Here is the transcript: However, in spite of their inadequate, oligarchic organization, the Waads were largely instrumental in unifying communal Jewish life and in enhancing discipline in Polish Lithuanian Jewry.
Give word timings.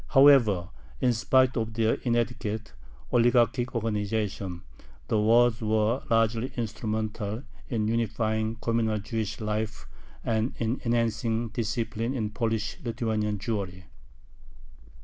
However, 0.07 0.69
in 0.99 1.13
spite 1.13 1.55
of 1.55 1.75
their 1.75 1.93
inadequate, 2.01 2.73
oligarchic 3.11 3.75
organization, 3.75 4.63
the 5.09 5.17
Waads 5.17 5.61
were 5.61 6.01
largely 6.09 6.51
instrumental 6.57 7.43
in 7.69 7.87
unifying 7.87 8.55
communal 8.55 8.97
Jewish 8.97 9.39
life 9.39 9.85
and 10.23 10.55
in 10.57 10.81
enhancing 10.83 11.49
discipline 11.49 12.15
in 12.15 12.31
Polish 12.31 12.79
Lithuanian 12.83 13.37
Jewry. 13.37 13.83